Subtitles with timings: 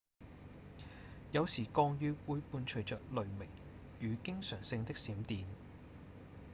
[1.31, 3.45] 有時降雨會伴隨著雷鳴
[3.99, 5.43] 與經常性的閃電